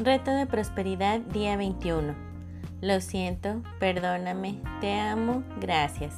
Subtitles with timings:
[0.00, 2.14] Reto de prosperidad día 21.
[2.80, 6.14] Lo siento, perdóname, te amo, gracias.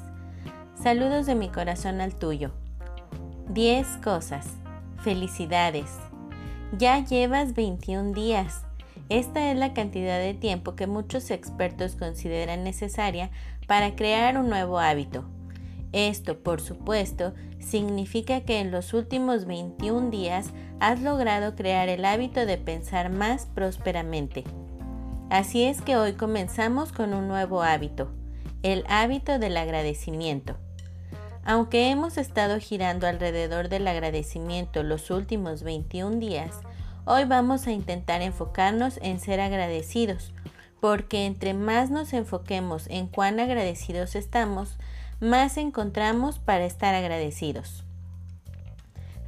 [0.74, 2.50] Saludos de mi corazón al tuyo.
[3.48, 4.48] 10 cosas.
[4.98, 5.90] Felicidades.
[6.76, 8.66] Ya llevas 21 días.
[9.08, 13.30] Esta es la cantidad de tiempo que muchos expertos consideran necesaria
[13.66, 15.24] para crear un nuevo hábito.
[15.92, 22.46] Esto, por supuesto, significa que en los últimos 21 días has logrado crear el hábito
[22.46, 24.44] de pensar más prósperamente.
[25.30, 28.10] Así es que hoy comenzamos con un nuevo hábito,
[28.62, 30.56] el hábito del agradecimiento.
[31.44, 36.60] Aunque hemos estado girando alrededor del agradecimiento los últimos 21 días,
[37.04, 40.32] hoy vamos a intentar enfocarnos en ser agradecidos,
[40.80, 44.78] porque entre más nos enfoquemos en cuán agradecidos estamos,
[45.20, 47.84] más encontramos para estar agradecidos.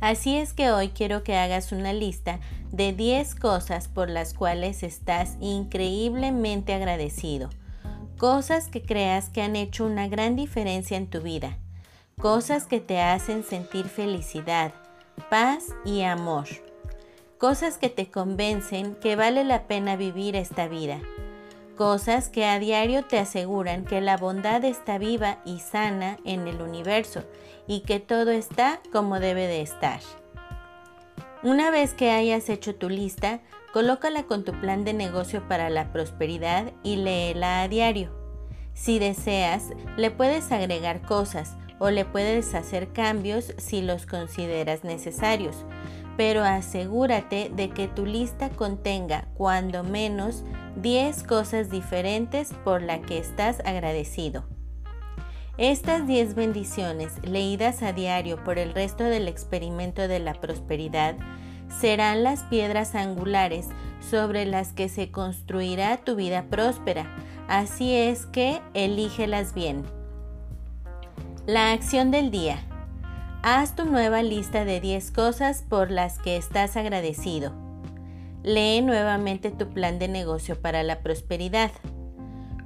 [0.01, 2.41] Así es que hoy quiero que hagas una lista
[2.73, 7.51] de 10 cosas por las cuales estás increíblemente agradecido.
[8.19, 11.59] Cosas que creas que han hecho una gran diferencia en tu vida.
[12.21, 14.73] Cosas que te hacen sentir felicidad,
[15.31, 16.47] paz y amor.
[17.39, 21.01] Cosas que te convencen que vale la pena vivir esta vida
[21.77, 26.61] cosas que a diario te aseguran que la bondad está viva y sana en el
[26.61, 27.25] universo
[27.67, 30.01] y que todo está como debe de estar.
[31.43, 33.41] Una vez que hayas hecho tu lista,
[33.73, 38.11] colócala con tu plan de negocio para la prosperidad y léela a diario.
[38.75, 45.65] Si deseas, le puedes agregar cosas o le puedes hacer cambios si los consideras necesarios,
[46.17, 50.45] pero asegúrate de que tu lista contenga cuando menos
[50.77, 54.45] 10 cosas diferentes por las que estás agradecido.
[55.59, 61.17] Estas 10 bendiciones, leídas a diario por el resto del experimento de la prosperidad,
[61.69, 63.69] serán las piedras angulares
[64.01, 67.07] sobre las que se construirá tu vida próspera.
[67.49, 69.85] Así es que elígelas bien.
[71.47, 72.59] La acción del día.
[73.43, 77.62] Haz tu nueva lista de 10 cosas por las que estás agradecido.
[78.43, 81.71] Lee nuevamente tu plan de negocio para la prosperidad.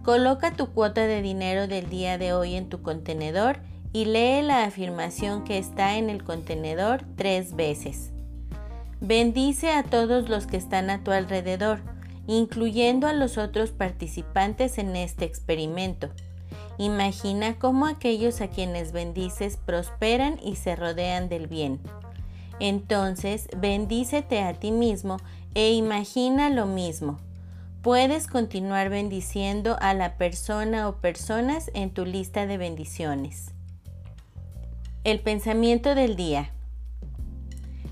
[0.02, 3.58] Coloca tu cuota de dinero del día de hoy en tu contenedor
[3.92, 8.12] y lee la afirmación que está en el contenedor tres veces.
[9.00, 11.80] Bendice a todos los que están a tu alrededor,
[12.26, 16.08] incluyendo a los otros participantes en este experimento.
[16.78, 21.80] Imagina cómo aquellos a quienes bendices prosperan y se rodean del bien.
[22.60, 25.18] Entonces, bendícete a ti mismo
[25.56, 27.18] e imagina lo mismo.
[27.80, 33.54] Puedes continuar bendiciendo a la persona o personas en tu lista de bendiciones.
[35.02, 36.50] El pensamiento del día.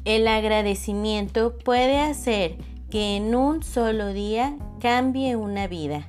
[0.05, 2.59] El agradecimiento puede hacer
[2.91, 6.07] que en un solo día cambie una vida.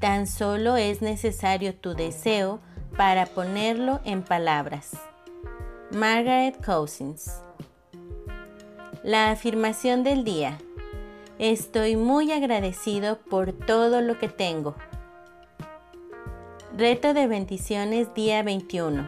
[0.00, 2.60] Tan solo es necesario tu deseo
[2.96, 4.92] para ponerlo en palabras.
[5.90, 7.43] Margaret Cousins.
[9.04, 10.56] La afirmación del día.
[11.38, 14.76] Estoy muy agradecido por todo lo que tengo.
[16.74, 19.06] Reto de bendiciones día 21.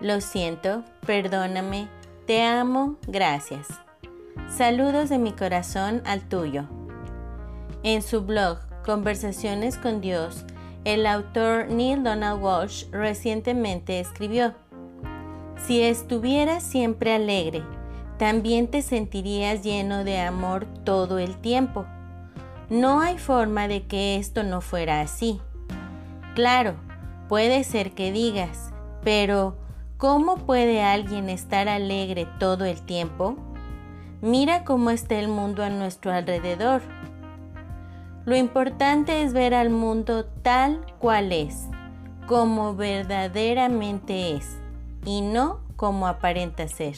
[0.00, 1.86] Lo siento, perdóname,
[2.26, 3.68] te amo, gracias.
[4.48, 6.64] Saludos de mi corazón al tuyo.
[7.84, 10.44] En su blog Conversaciones con Dios,
[10.84, 14.54] el autor Neil Donald Walsh recientemente escribió,
[15.68, 17.62] Si estuvieras siempre alegre,
[18.18, 21.84] también te sentirías lleno de amor todo el tiempo.
[22.70, 25.40] No hay forma de que esto no fuera así.
[26.34, 26.74] Claro,
[27.28, 28.72] puede ser que digas,
[29.02, 29.56] pero
[29.98, 33.36] ¿cómo puede alguien estar alegre todo el tiempo?
[34.22, 36.82] Mira cómo está el mundo a nuestro alrededor.
[38.24, 41.68] Lo importante es ver al mundo tal cual es,
[42.26, 44.56] como verdaderamente es,
[45.04, 46.96] y no como aparenta ser.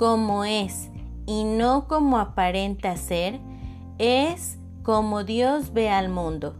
[0.00, 0.88] Como es
[1.26, 3.38] y no como aparenta ser,
[3.98, 6.56] es como Dios ve al mundo.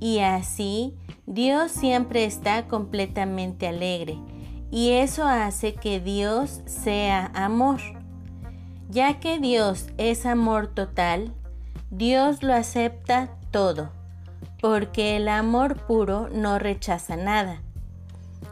[0.00, 0.96] Y así
[1.26, 4.18] Dios siempre está completamente alegre,
[4.70, 7.82] y eso hace que Dios sea amor.
[8.88, 11.34] Ya que Dios es amor total,
[11.90, 13.90] Dios lo acepta todo,
[14.58, 17.60] porque el amor puro no rechaza nada.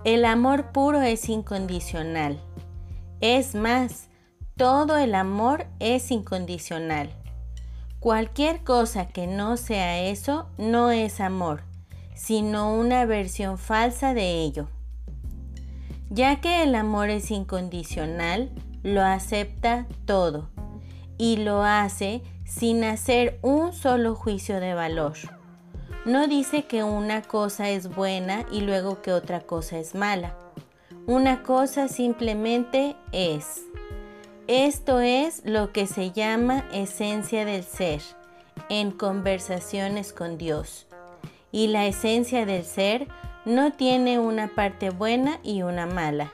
[0.04, 2.38] El amor puro es incondicional.
[3.22, 4.08] Es más,
[4.58, 7.10] todo el amor es incondicional.
[8.00, 11.62] Cualquier cosa que no sea eso no es amor,
[12.14, 14.68] sino una versión falsa de ello.
[16.10, 18.50] Ya que el amor es incondicional,
[18.82, 20.50] lo acepta todo
[21.18, 25.14] y lo hace sin hacer un solo juicio de valor.
[26.04, 30.34] No dice que una cosa es buena y luego que otra cosa es mala.
[31.06, 33.67] Una cosa simplemente es.
[34.48, 38.00] Esto es lo que se llama esencia del ser
[38.70, 40.86] en conversaciones con Dios.
[41.52, 43.08] Y la esencia del ser
[43.44, 46.32] no tiene una parte buena y una mala.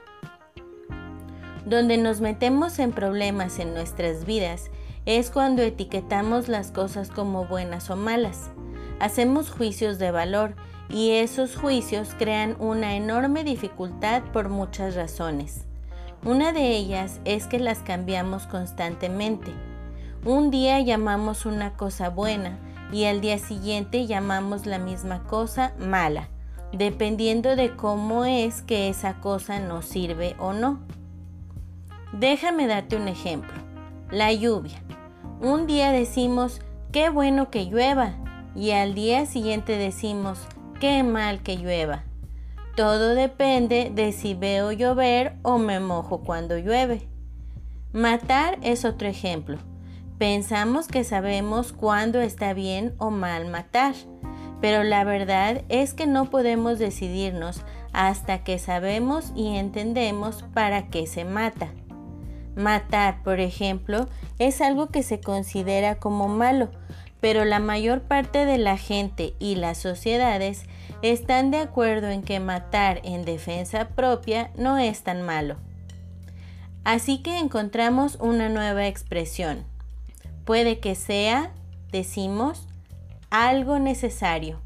[1.66, 4.70] Donde nos metemos en problemas en nuestras vidas
[5.06, 8.52] es cuando etiquetamos las cosas como buenas o malas.
[9.00, 10.54] Hacemos juicios de valor
[10.88, 15.64] y esos juicios crean una enorme dificultad por muchas razones.
[16.24, 19.52] Una de ellas es que las cambiamos constantemente.
[20.24, 22.58] Un día llamamos una cosa buena
[22.90, 26.30] y al día siguiente llamamos la misma cosa mala,
[26.72, 30.80] dependiendo de cómo es que esa cosa nos sirve o no.
[32.14, 33.52] Déjame darte un ejemplo.
[34.10, 34.82] La lluvia.
[35.42, 38.14] Un día decimos, qué bueno que llueva,
[38.56, 40.38] y al día siguiente decimos,
[40.80, 42.04] qué mal que llueva.
[42.76, 47.08] Todo depende de si veo llover o me mojo cuando llueve.
[47.92, 49.58] Matar es otro ejemplo.
[50.18, 53.94] Pensamos que sabemos cuándo está bien o mal matar,
[54.60, 57.62] pero la verdad es que no podemos decidirnos
[57.92, 61.68] hasta que sabemos y entendemos para qué se mata.
[62.56, 64.08] Matar, por ejemplo,
[64.40, 66.70] es algo que se considera como malo,
[67.24, 70.64] pero la mayor parte de la gente y las sociedades
[71.00, 75.56] están de acuerdo en que matar en defensa propia no es tan malo.
[76.84, 79.64] Así que encontramos una nueva expresión.
[80.44, 81.50] Puede que sea,
[81.90, 82.68] decimos,
[83.30, 84.60] algo necesario.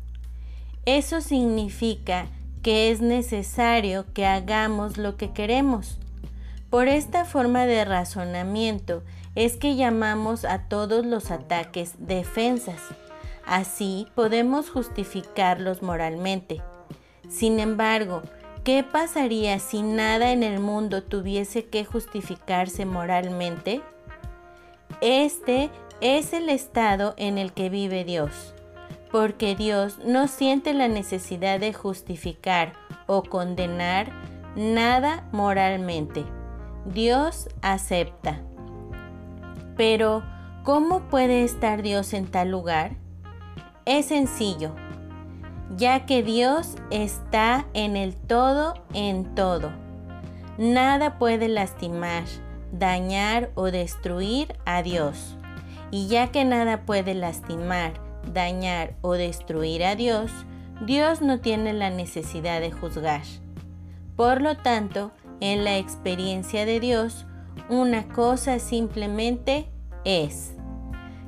[0.84, 2.26] Eso significa
[2.64, 6.00] que es necesario que hagamos lo que queremos
[6.70, 9.02] por esta forma de razonamiento
[9.34, 12.80] es que llamamos a todos los ataques defensas.
[13.46, 16.60] Así podemos justificarlos moralmente.
[17.28, 18.22] Sin embargo,
[18.64, 23.80] ¿qué pasaría si nada en el mundo tuviese que justificarse moralmente?
[25.00, 25.70] Este
[26.00, 28.54] es el estado en el que vive Dios,
[29.10, 32.74] porque Dios no siente la necesidad de justificar
[33.06, 34.12] o condenar
[34.54, 36.24] nada moralmente.
[36.94, 38.40] Dios acepta.
[39.76, 40.22] Pero,
[40.64, 42.96] ¿cómo puede estar Dios en tal lugar?
[43.84, 44.74] Es sencillo,
[45.76, 49.70] ya que Dios está en el todo en todo.
[50.56, 52.24] Nada puede lastimar,
[52.72, 55.36] dañar o destruir a Dios.
[55.90, 57.92] Y ya que nada puede lastimar,
[58.32, 60.32] dañar o destruir a Dios,
[60.86, 63.22] Dios no tiene la necesidad de juzgar.
[64.16, 67.26] Por lo tanto, en la experiencia de Dios,
[67.68, 69.68] una cosa simplemente
[70.04, 70.52] es.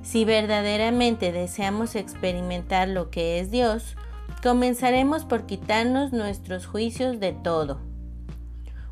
[0.02, 3.96] Si verdaderamente deseamos experimentar lo que es Dios,
[4.42, 7.80] comenzaremos por quitarnos nuestros juicios de todo.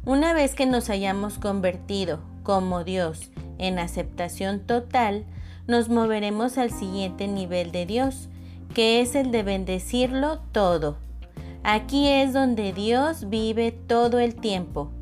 [0.05, 5.25] Una vez que nos hayamos convertido como Dios en aceptación total,
[5.67, 8.29] nos moveremos al siguiente nivel de Dios,
[8.75, 10.99] que es el de bendecirlo todo.
[11.64, 14.93] Aquí es donde Dios vive todo el tiempo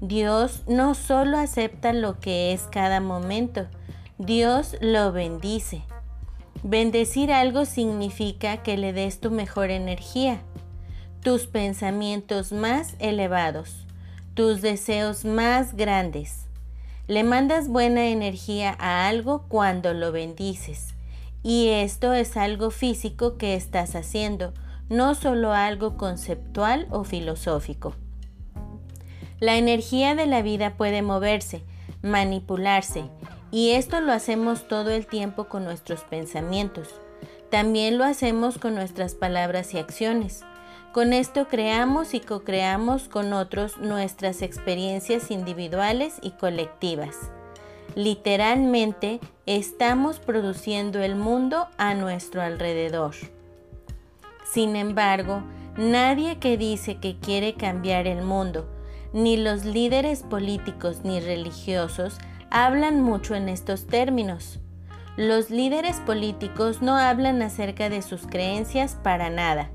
[0.00, 3.66] Dios no solo acepta lo que es cada momento,
[4.16, 5.82] Dios lo bendice.
[6.62, 10.40] Bendecir algo significa que le des tu mejor energía,
[11.22, 13.86] tus pensamientos más elevados,
[14.32, 16.46] tus deseos más grandes.
[17.06, 20.94] Le mandas buena energía a algo cuando lo bendices.
[21.42, 24.54] Y esto es algo físico que estás haciendo,
[24.88, 27.96] no solo algo conceptual o filosófico.
[29.40, 31.62] La energía de la vida puede moverse,
[32.02, 33.04] manipularse,
[33.50, 37.00] y esto lo hacemos todo el tiempo con nuestros pensamientos.
[37.50, 40.44] También lo hacemos con nuestras palabras y acciones.
[40.92, 47.16] Con esto creamos y co-creamos con otros nuestras experiencias individuales y colectivas.
[47.94, 53.14] Literalmente estamos produciendo el mundo a nuestro alrededor.
[54.44, 55.42] Sin embargo,
[55.78, 58.68] nadie que dice que quiere cambiar el mundo,
[59.12, 62.18] ni los líderes políticos ni religiosos
[62.50, 64.60] hablan mucho en estos términos.
[65.16, 69.70] Los líderes políticos no hablan acerca de sus creencias para nada,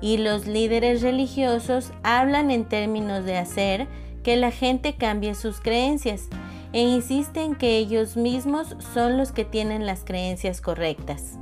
[0.00, 3.88] y los líderes religiosos hablan en términos de hacer
[4.22, 6.28] que la gente cambie sus creencias
[6.72, 11.38] e insisten que ellos mismos son los que tienen las creencias correctas.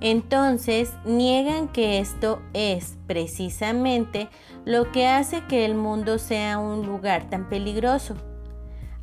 [0.00, 4.28] Entonces niegan que esto es precisamente
[4.64, 8.14] lo que hace que el mundo sea un lugar tan peligroso.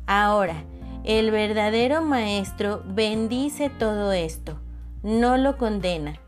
[0.06, 0.64] Ahora,
[1.04, 4.60] El verdadero maestro bendice todo esto,
[5.02, 6.20] no lo condena,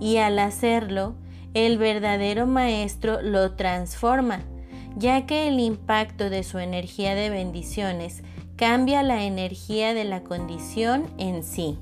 [0.00, 1.16] y al hacerlo,
[1.52, 4.40] el verdadero maestro lo transforma,
[4.96, 8.22] ya que el impacto de su energía de bendiciones
[8.56, 11.78] cambia la energía de la condición en sí.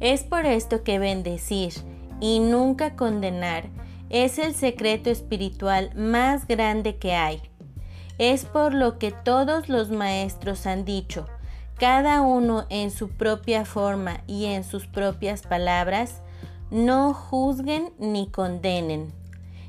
[0.00, 1.72] Es por esto que bendecir
[2.20, 3.68] y nunca condenar
[4.10, 7.42] es el secreto espiritual más grande que hay.
[8.18, 11.26] Es por lo que todos los maestros han dicho,
[11.78, 16.22] cada uno en su propia forma y en sus propias palabras,
[16.70, 19.12] no juzguen ni condenen,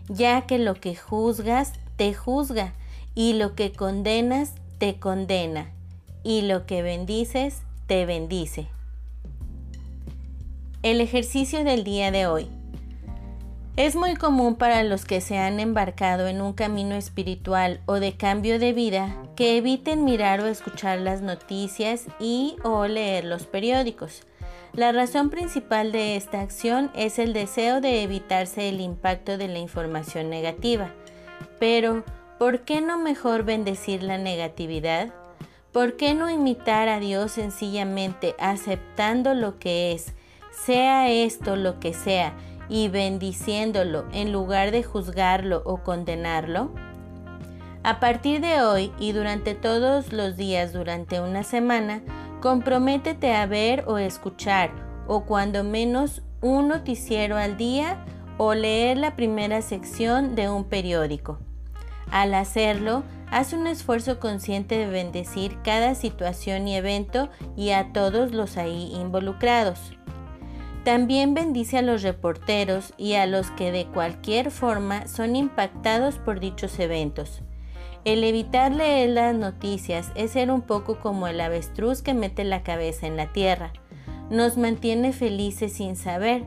[0.07, 2.73] ya que lo que juzgas te juzga
[3.15, 5.71] y lo que condenas te condena
[6.23, 8.74] y lo que bendices te bendice.
[10.85, 12.47] El ejercicio del día de hoy.
[13.75, 18.15] Es muy común para los que se han embarcado en un camino espiritual o de
[18.15, 24.21] cambio de vida que eviten mirar o escuchar las noticias y o leer los periódicos.
[24.73, 29.57] La razón principal de esta acción es el deseo de evitarse el impacto de la
[29.57, 30.93] información negativa.
[31.59, 32.03] Pero,
[32.37, 35.11] ¿por qué no mejor bendecir la negatividad?
[35.71, 40.13] ¿Por qué no imitar a Dios sencillamente aceptando lo que es,
[40.63, 42.33] sea esto lo que sea,
[42.69, 46.71] y bendiciéndolo en lugar de juzgarlo o condenarlo?
[47.83, 52.01] A partir de hoy y durante todos los días durante una semana,
[52.41, 54.71] comprométete a ver o escuchar,
[55.07, 58.03] o cuando menos un noticiero al día,
[58.37, 61.37] o leer la primera sección de un periódico.
[62.11, 68.31] Al hacerlo, haz un esfuerzo consciente de bendecir cada situación y evento y a todos
[68.31, 69.79] los ahí involucrados.
[70.85, 76.39] También bendice a los reporteros y a los que de cualquier forma son impactados por
[76.39, 77.41] dichos eventos.
[78.03, 82.61] El evitar leer las noticias es ser un poco como el avestruz que mete la
[82.61, 83.73] cabeza en la tierra.
[84.29, 86.43] Nos mantiene felices sin saber,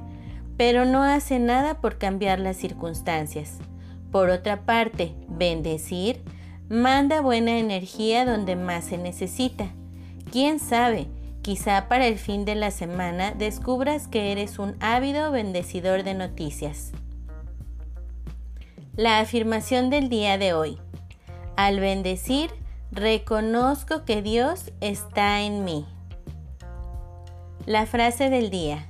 [0.56, 3.58] pero no hace nada por cambiar las circunstancias.
[4.12, 6.22] Por otra parte, bendecir
[6.68, 9.66] manda buena energía donde más se necesita.
[10.30, 11.08] ¿Quién sabe?
[11.48, 16.92] Quizá para el fin de la semana descubras que eres un ávido bendecidor de noticias.
[18.96, 20.78] La afirmación del día de hoy.
[21.56, 22.50] Al bendecir,
[22.92, 25.86] reconozco que Dios está en mí.
[27.64, 28.86] La frase del día.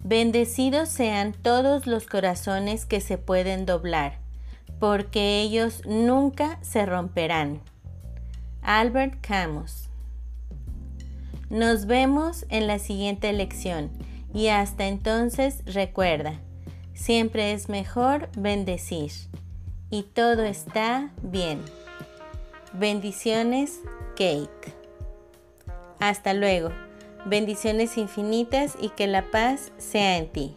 [0.00, 4.18] Bendecidos sean todos los corazones que se pueden doblar,
[4.78, 7.62] porque ellos nunca se romperán.
[8.60, 9.87] Albert Camus
[11.50, 13.90] nos vemos en la siguiente lección
[14.34, 16.40] y hasta entonces recuerda,
[16.94, 19.12] siempre es mejor bendecir
[19.90, 21.60] y todo está bien.
[22.74, 24.74] Bendiciones, Kate.
[25.98, 26.70] Hasta luego.
[27.24, 30.56] Bendiciones infinitas y que la paz sea en ti.